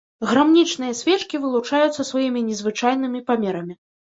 [0.29, 3.73] Грамнічныя свечкі вылучаюцца сваімі незвычайнымі памерамі.